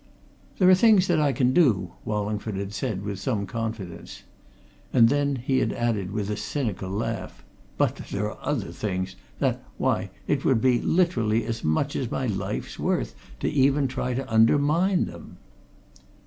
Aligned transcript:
"There 0.57 0.67
are 0.67 0.73
things 0.73 1.05
that 1.05 1.19
I 1.19 1.31
can 1.31 1.53
do," 1.53 1.91
Wallingford 2.05 2.55
had 2.55 2.73
said, 2.73 3.03
with 3.03 3.19
some 3.19 3.45
confidence. 3.45 4.23
And 4.91 5.09
then 5.09 5.35
he 5.35 5.59
had 5.59 5.71
added, 5.73 6.09
with 6.09 6.31
a 6.31 6.35
cynical 6.35 6.89
laugh, 6.89 7.43
"But 7.77 7.97
there 8.09 8.27
are 8.31 8.39
other 8.41 8.71
things 8.71 9.15
that 9.37 9.63
why, 9.77 10.09
it 10.25 10.43
would 10.43 10.59
be, 10.59 10.81
literally, 10.81 11.45
as 11.45 11.63
much 11.63 11.95
as 11.95 12.09
my 12.09 12.25
life's 12.25 12.79
worth 12.79 13.13
to 13.41 13.47
even 13.47 13.87
try 13.87 14.15
to 14.15 14.27
undermine 14.33 15.05
them!" 15.05 15.37